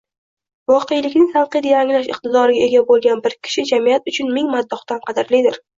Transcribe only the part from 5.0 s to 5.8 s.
qadrlidir.